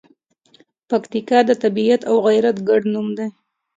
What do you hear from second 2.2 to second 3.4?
غیرت ګډ نوم دی.